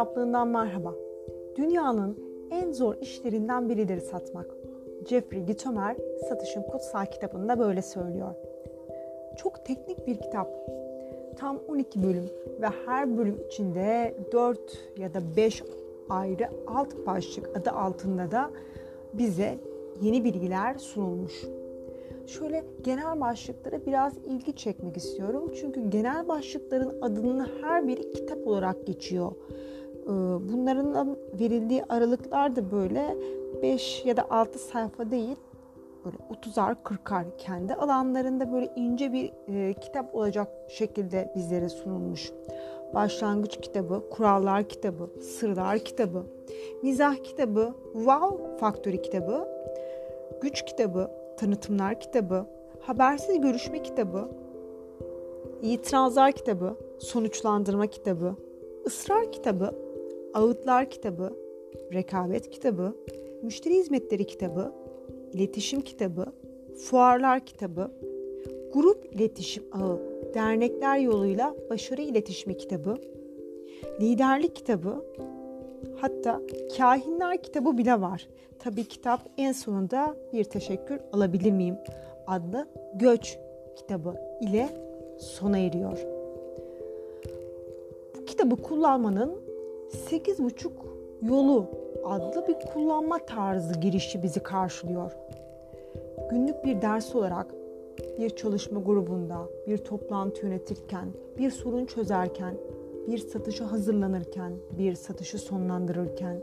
kitaplığından 0.00 0.48
merhaba. 0.48 0.94
Dünyanın 1.56 2.18
en 2.50 2.72
zor 2.72 2.94
işlerinden 3.00 3.68
biridir 3.68 4.00
satmak. 4.00 4.46
Jeffrey 5.08 5.42
Gitomer 5.44 5.96
Satışın 6.28 6.62
Kutsal 6.62 7.06
kitabında 7.06 7.58
böyle 7.58 7.82
söylüyor. 7.82 8.34
Çok 9.36 9.64
teknik 9.64 10.06
bir 10.06 10.16
kitap. 10.20 10.48
Tam 11.36 11.58
12 11.68 12.02
bölüm 12.02 12.24
ve 12.60 12.66
her 12.86 13.18
bölüm 13.18 13.38
içinde 13.46 14.14
4 14.32 14.58
ya 14.98 15.14
da 15.14 15.20
5 15.36 15.62
ayrı 16.08 16.48
alt 16.66 17.06
başlık 17.06 17.56
adı 17.56 17.70
altında 17.70 18.30
da 18.30 18.50
bize 19.12 19.58
yeni 20.02 20.24
bilgiler 20.24 20.78
sunulmuş. 20.78 21.44
Şöyle 22.26 22.64
genel 22.82 23.20
başlıklara 23.20 23.86
biraz 23.86 24.12
ilgi 24.26 24.56
çekmek 24.56 24.96
istiyorum. 24.96 25.52
Çünkü 25.60 25.90
genel 25.90 26.28
başlıkların 26.28 27.02
adının 27.02 27.48
her 27.62 27.88
biri 27.88 28.12
kitap 28.12 28.46
olarak 28.46 28.86
geçiyor. 28.86 29.32
Ee, 30.10 30.12
bunların 30.52 31.16
verildiği 31.40 31.84
aralıklar 31.88 32.56
da 32.56 32.72
böyle 32.72 33.16
5 33.62 34.04
ya 34.04 34.16
da 34.16 34.30
6 34.30 34.58
sayfa 34.58 35.10
değil, 35.10 35.36
böyle 36.04 36.16
30'ar 36.16 36.74
40'ar 36.84 37.24
kendi 37.38 37.74
alanlarında 37.74 38.52
böyle 38.52 38.72
ince 38.76 39.12
bir 39.12 39.32
e, 39.48 39.74
kitap 39.74 40.14
olacak 40.14 40.48
şekilde 40.68 41.32
bizlere 41.36 41.68
sunulmuş. 41.68 42.32
Başlangıç 42.94 43.60
kitabı, 43.60 44.02
kurallar 44.10 44.68
kitabı, 44.68 45.10
sırlar 45.20 45.78
kitabı, 45.78 46.22
mizah 46.82 47.16
kitabı, 47.16 47.74
wow 47.92 48.56
faktörü 48.56 49.02
kitabı, 49.02 49.48
güç 50.40 50.64
kitabı, 50.64 51.10
tanıtımlar 51.36 52.00
kitabı, 52.00 52.46
habersiz 52.80 53.40
görüşme 53.40 53.82
kitabı, 53.82 54.28
itirazlar 55.62 56.32
kitabı, 56.32 56.76
sonuçlandırma 56.98 57.86
kitabı, 57.86 58.34
ısrar 58.86 59.32
kitabı, 59.32 59.89
ağıtlar 60.34 60.90
kitabı, 60.90 61.32
rekabet 61.92 62.50
kitabı, 62.50 62.96
müşteri 63.42 63.74
hizmetleri 63.74 64.26
kitabı, 64.26 64.72
iletişim 65.32 65.80
kitabı, 65.80 66.26
fuarlar 66.76 67.40
kitabı, 67.40 67.90
grup 68.74 69.14
iletişim 69.14 69.64
ağı, 69.72 70.00
dernekler 70.34 70.98
yoluyla 70.98 71.54
başarı 71.70 72.02
iletişimi 72.02 72.56
kitabı, 72.56 72.96
liderlik 74.00 74.56
kitabı, 74.56 75.04
hatta 75.96 76.40
kahinler 76.76 77.42
kitabı 77.42 77.78
bile 77.78 78.00
var. 78.00 78.28
Tabii 78.58 78.84
kitap 78.84 79.20
en 79.38 79.52
sonunda 79.52 80.16
bir 80.32 80.44
teşekkür 80.44 81.00
alabilir 81.12 81.52
miyim 81.52 81.76
adlı 82.26 82.68
Göç 82.94 83.38
kitabı 83.76 84.14
ile 84.40 84.68
sona 85.18 85.58
eriyor. 85.58 85.98
Bu 88.16 88.24
kitabı 88.24 88.56
kullanmanın 88.56 89.49
8,5 89.90 90.70
yolu 91.22 91.66
adlı 92.04 92.48
bir 92.48 92.54
kullanma 92.72 93.18
tarzı 93.18 93.80
girişi 93.80 94.22
bizi 94.22 94.40
karşılıyor. 94.40 95.12
Günlük 96.30 96.64
bir 96.64 96.82
ders 96.82 97.14
olarak 97.14 97.54
bir 98.18 98.30
çalışma 98.30 98.80
grubunda, 98.80 99.38
bir 99.66 99.78
toplantı 99.78 100.46
yönetirken, 100.46 101.08
bir 101.38 101.50
sorun 101.50 101.86
çözerken, 101.86 102.54
bir 103.06 103.18
satışa 103.18 103.72
hazırlanırken, 103.72 104.52
bir 104.78 104.94
satışı 104.94 105.38
sonlandırırken, 105.38 106.40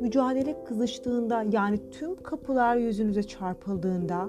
mücadele 0.00 0.64
kızıştığında 0.64 1.44
yani 1.52 1.78
tüm 1.90 2.22
kapılar 2.22 2.76
yüzünüze 2.76 3.22
çarpıldığında 3.22 4.28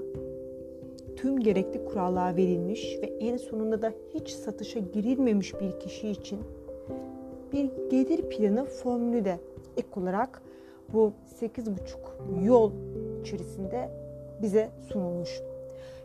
tüm 1.16 1.40
gerekli 1.40 1.84
kurallar 1.84 2.36
verilmiş 2.36 2.98
ve 3.02 3.06
en 3.06 3.36
sonunda 3.36 3.82
da 3.82 3.92
hiç 4.14 4.30
satışa 4.30 4.78
girilmemiş 4.80 5.54
bir 5.60 5.80
kişi 5.80 6.08
için 6.08 6.38
bir 7.52 7.70
gelir 7.90 8.28
planı 8.28 8.64
formülü 8.64 9.24
de 9.24 9.38
ek 9.76 9.88
olarak 9.96 10.42
bu 10.92 11.12
8,5 11.40 12.44
yol 12.44 12.72
içerisinde 13.20 13.90
bize 14.42 14.70
sunulmuş. 14.88 15.40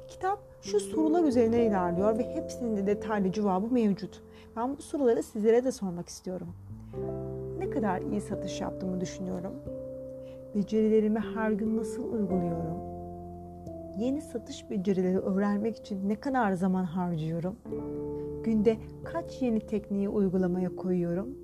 Kitap 0.07 0.39
şu 0.61 0.79
sorular 0.79 1.23
üzerine 1.23 1.65
ilerliyor 1.65 2.17
ve 2.17 2.35
hepsinin 2.35 2.77
de 2.77 2.87
detaylı 2.87 3.31
cevabı 3.31 3.73
mevcut. 3.73 4.23
Ben 4.55 4.77
bu 4.77 4.81
soruları 4.81 5.23
sizlere 5.23 5.63
de 5.63 5.71
sormak 5.71 6.09
istiyorum. 6.09 6.47
Ne 7.59 7.69
kadar 7.69 8.01
iyi 8.01 8.21
satış 8.21 8.61
yaptığımı 8.61 9.01
düşünüyorum. 9.01 9.53
Becerilerimi 10.55 11.19
her 11.19 11.51
gün 11.51 11.77
nasıl 11.77 12.13
uyguluyorum? 12.13 12.77
Yeni 13.97 14.21
satış 14.21 14.69
becerileri 14.69 15.19
öğrenmek 15.19 15.77
için 15.77 16.09
ne 16.09 16.15
kadar 16.15 16.53
zaman 16.53 16.83
harcıyorum? 16.83 17.55
Günde 18.47 18.77
kaç 19.03 19.41
yeni 19.41 19.59
tekniği 19.59 20.09
uygulamaya 20.09 20.75
koyuyorum? 20.75 21.37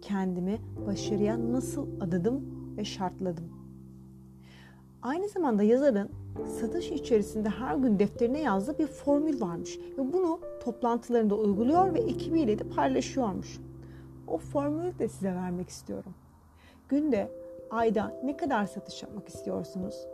Kendimi 0.00 0.58
başarıya 0.86 1.52
nasıl 1.52 2.00
adadım 2.00 2.40
ve 2.76 2.84
şartladım? 2.84 3.44
Aynı 5.02 5.28
zamanda 5.28 5.62
yazarın 5.62 6.10
satış 6.60 6.90
içerisinde 6.90 7.48
her 7.48 7.76
gün 7.76 7.98
defterine 7.98 8.40
yazdığı 8.40 8.78
bir 8.78 8.86
formül 8.86 9.40
varmış 9.40 9.78
ve 9.98 10.12
bunu 10.12 10.40
toplantılarında 10.64 11.34
uyguluyor 11.34 11.94
ve 11.94 12.00
ekibiyle 12.00 12.58
de 12.58 12.64
paylaşıyormuş. 12.64 13.60
O 14.28 14.38
formülü 14.38 14.98
de 14.98 15.08
size 15.08 15.34
vermek 15.34 15.68
istiyorum. 15.68 16.14
Günde, 16.88 17.30
ayda 17.70 18.20
ne 18.24 18.36
kadar 18.36 18.66
satış 18.66 19.02
yapmak 19.02 19.28
istiyorsunuz? 19.28 20.06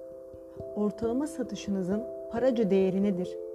Ortalama 0.77 1.27
satışınızın 1.27 2.03
paraca 2.33 2.71
değeri 2.71 3.03
nedir? 3.03 3.48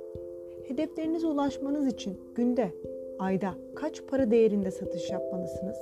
Hedeflerinize 0.68 1.28
ulaşmanız 1.28 1.88
için 1.88 2.18
günde, 2.36 2.72
ayda 3.20 3.54
kaç 3.76 4.08
para 4.08 4.32
değerinde 4.32 4.72
satış 4.72 5.10
yapmalısınız? 5.10 5.78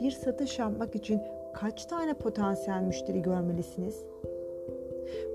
Bir 0.00 0.10
satış 0.10 0.58
yapmak 0.58 0.94
için 0.94 1.20
kaç 1.54 1.86
tane 1.86 2.14
potansiyel 2.14 2.82
müşteri 2.82 3.22
görmelisiniz? 3.22 4.04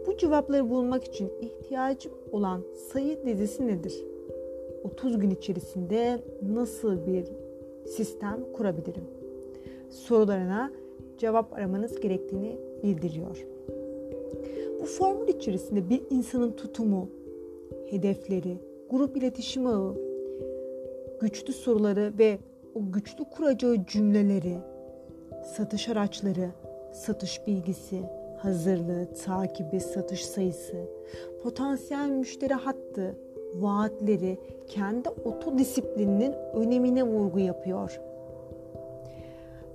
Bu 0.07 0.17
cevapları 0.17 0.69
bulmak 0.69 1.03
için 1.03 1.31
ihtiyacım 1.41 2.13
olan 2.31 2.61
sayı 2.91 3.25
dizisi 3.25 3.67
nedir? 3.67 4.05
30 4.83 5.19
gün 5.19 5.29
içerisinde 5.29 6.19
nasıl 6.53 7.05
bir 7.05 7.25
sistem 7.85 8.39
kurabilirim? 8.53 9.03
Sorularına 9.89 10.71
cevap 11.17 11.53
aramanız 11.53 11.99
gerektiğini 11.99 12.57
bildiriyor. 12.83 13.47
Bu 14.81 14.85
formül 14.85 15.27
içerisinde 15.27 15.89
bir 15.89 16.01
insanın 16.09 16.51
tutumu, 16.51 17.09
hedefleri, 17.93 18.57
grup 18.89 19.17
iletişim 19.17 19.67
ağı, 19.67 19.95
güçlü 21.21 21.53
soruları 21.53 22.13
ve 22.19 22.37
o 22.75 22.91
güçlü 22.91 23.23
kuracağı 23.23 23.85
cümleleri, 23.85 24.57
satış 25.55 25.89
araçları, 25.89 26.49
satış 26.93 27.47
bilgisi, 27.47 28.01
hazırlığı, 28.37 29.13
takibi, 29.25 29.79
satış 29.79 30.25
sayısı, 30.25 30.75
potansiyel 31.43 32.09
müşteri 32.09 32.53
hattı, 32.53 33.15
vaatleri 33.55 34.37
kendi 34.67 35.09
otodisiplininin 35.09 36.33
önemine 36.53 37.03
vurgu 37.03 37.39
yapıyor. 37.39 37.99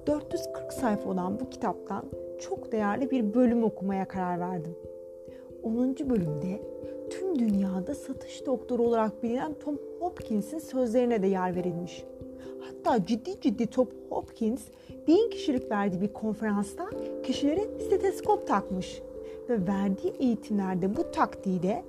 440 0.06 0.72
sayfa 0.72 1.10
olan 1.10 1.40
bu 1.40 1.50
kitaptan 1.50 2.04
çok 2.40 2.72
değerli 2.72 3.10
bir 3.10 3.34
bölüm 3.34 3.64
okumaya 3.64 4.08
karar 4.08 4.40
verdim. 4.40 4.74
10. 5.62 5.96
bölümde 6.10 6.60
tüm 7.08 7.38
dünyada 7.38 7.94
satış 7.94 8.46
doktoru 8.46 8.82
olarak 8.82 9.22
bilinen 9.22 9.54
Tom 9.54 9.78
Hopkins'in 10.00 10.58
sözlerine 10.58 11.22
de 11.22 11.26
yer 11.26 11.56
verilmiş. 11.56 12.04
Hatta 12.60 13.06
ciddi 13.06 13.40
ciddi 13.40 13.66
Tom 13.66 13.88
Hopkins 14.10 14.62
bin 15.06 15.30
kişilik 15.30 15.70
verdiği 15.70 16.00
bir 16.00 16.12
konferansta 16.12 16.90
kişilere 17.22 17.80
steteskop 17.86 18.46
takmış 18.46 19.02
ve 19.48 19.66
verdiği 19.66 20.12
eğitimlerde 20.18 20.96
bu 20.96 21.10
taktiği 21.10 21.62
de 21.62 21.82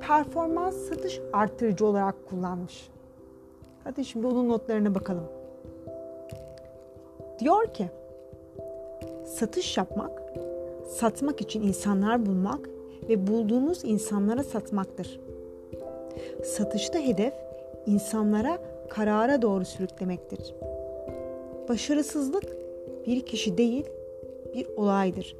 performans 0.00 0.76
satış 0.76 1.20
arttırıcı 1.32 1.86
olarak 1.86 2.28
kullanmış. 2.28 2.88
Hadi 3.84 4.04
şimdi 4.04 4.26
onun 4.26 4.48
notlarına 4.48 4.94
bakalım. 4.94 5.24
Diyor 7.38 7.74
ki, 7.74 7.90
satış 9.24 9.76
yapmak, 9.76 10.22
satmak 10.88 11.40
için 11.40 11.62
insanlar 11.62 12.26
bulmak 12.26 12.68
ve 13.08 13.26
bulduğunuz 13.26 13.84
insanlara 13.84 14.44
satmaktır. 14.44 15.20
Satışta 16.44 16.98
hedef 16.98 17.34
insanlara 17.86 18.58
karara 18.88 19.42
doğru 19.42 19.64
sürüklemektir. 19.64 20.54
Başarısızlık 21.68 22.56
bir 23.06 23.20
kişi 23.20 23.58
değil, 23.58 23.84
bir 24.54 24.66
olaydır. 24.76 25.36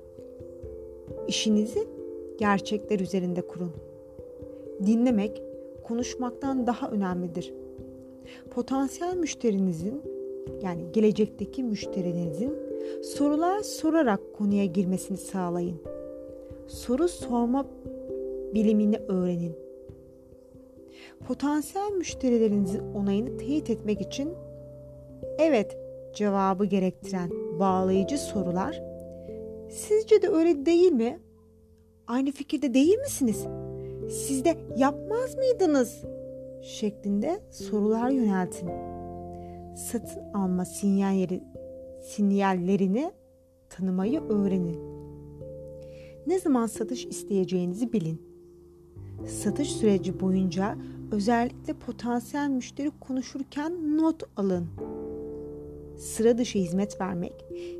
İşinizi 1.29 1.89
gerçekler 2.39 3.01
üzerinde 3.01 3.41
kurun. 3.41 3.73
Dinlemek 4.87 5.43
konuşmaktan 5.85 6.67
daha 6.67 6.91
önemlidir. 6.91 7.55
Potansiyel 8.51 9.17
müşterinizin 9.17 10.03
yani 10.63 10.83
gelecekteki 10.93 11.63
müşterinizin 11.63 12.53
sorular 13.03 13.61
sorarak 13.61 14.21
konuya 14.39 14.65
girmesini 14.65 15.17
sağlayın. 15.17 15.90
Soru 16.71 17.09
sorma 17.09 17.67
bilimini 18.55 18.97
öğrenin. 18.97 19.57
Potansiyel 21.29 21.93
müşterilerinizin 21.93 22.95
onayını 22.95 23.37
teyit 23.37 23.71
etmek 23.71 24.01
için 24.01 24.35
evet 25.39 25.79
cevabı 26.15 26.65
gerektiren 26.65 27.31
bağlayıcı 27.59 28.19
sorular 28.19 28.83
sizce 29.71 30.23
de 30.23 30.29
öyle 30.29 30.67
değil 30.67 30.93
mi? 30.93 31.21
Aynı 32.07 32.31
fikirde 32.31 32.75
değil 32.75 32.99
misiniz? 32.99 33.47
Siz 34.09 34.45
de 34.45 34.57
yapmaz 34.77 35.37
mıydınız? 35.37 36.05
şeklinde 36.63 37.41
sorular 37.51 38.11
yöneltin. 38.11 38.71
Satın 39.77 40.23
alma 40.35 40.65
sinyalleri, 40.65 41.43
sinyallerini 42.03 43.13
tanımayı 43.69 44.21
öğrenin. 44.21 45.00
Ne 46.27 46.39
zaman 46.39 46.67
satış 46.67 47.07
isteyeceğinizi 47.07 47.93
bilin. 47.93 48.23
Satış 49.27 49.73
süreci 49.73 50.21
boyunca 50.21 50.77
özellikle 51.13 51.73
potansiyel 51.73 52.49
müşteri 52.49 52.91
konuşurken 53.01 53.97
not 53.97 54.23
alın. 54.37 54.67
Sıra 55.99 56.39
dışı 56.39 56.59
hizmet 56.59 57.01
vermek, 57.01 57.33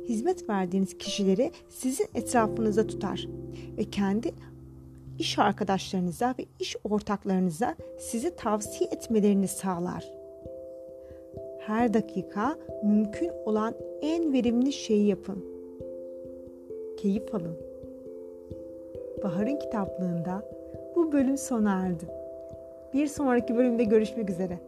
hizmet 0.07 0.49
verdiğiniz 0.49 0.97
kişileri 0.97 1.51
sizin 1.69 2.07
etrafınızda 2.15 2.87
tutar 2.87 3.27
ve 3.77 3.83
kendi 3.83 4.33
iş 5.19 5.39
arkadaşlarınıza 5.39 6.35
ve 6.39 6.45
iş 6.59 6.75
ortaklarınıza 6.83 7.75
sizi 7.99 8.35
tavsiye 8.35 8.89
etmelerini 8.89 9.47
sağlar. 9.47 10.11
Her 11.59 11.93
dakika 11.93 12.57
mümkün 12.83 13.31
olan 13.45 13.73
en 14.01 14.33
verimli 14.33 14.73
şeyi 14.73 15.07
yapın. 15.07 15.45
Keyif 16.97 17.35
alın. 17.35 17.70
Bahar'ın 19.23 19.55
kitaplığında 19.55 20.43
bu 20.95 21.11
bölüm 21.11 21.37
sona 21.37 21.85
erdi. 21.85 22.05
Bir 22.93 23.07
sonraki 23.07 23.57
bölümde 23.57 23.83
görüşmek 23.83 24.29
üzere. 24.29 24.59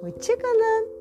Hoşçakalın. 0.00 0.91